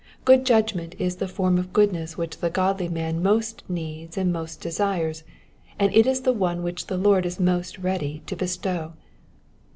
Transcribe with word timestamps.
Good 0.25 0.47
judgment 0.47 0.95
is 0.97 1.17
the 1.17 1.27
form 1.27 1.59
of 1.59 1.73
goodness 1.73 2.17
which 2.17 2.39
the 2.39 2.49
godly 2.49 2.89
man 2.89 3.21
most 3.21 3.61
needs 3.69 4.17
and 4.17 4.33
most 4.33 4.59
desires, 4.59 5.23
and 5.77 5.93
it 5.93 6.07
is 6.07 6.21
one 6.23 6.63
which 6.63 6.87
the 6.87 6.97
Lord 6.97 7.23
is 7.23 7.39
most 7.39 7.77
ready 7.77 8.23
to 8.25 8.35
bestow. 8.35 8.93